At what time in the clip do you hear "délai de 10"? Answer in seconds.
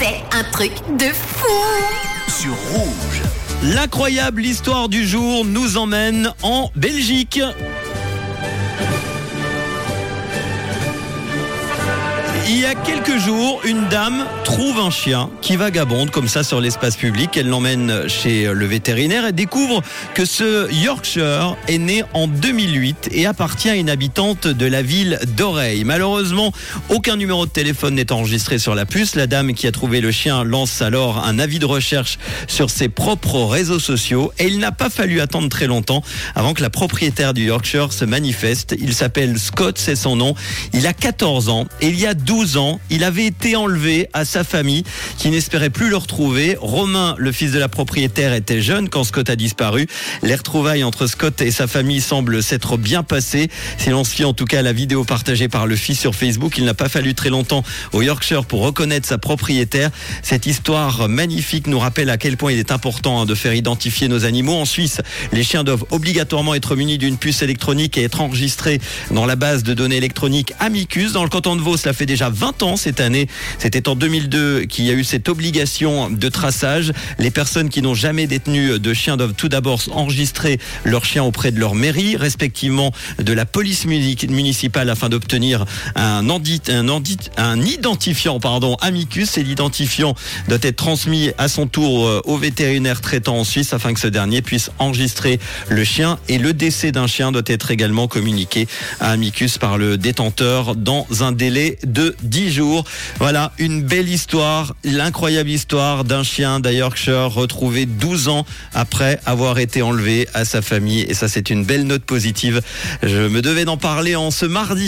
101.32-102.52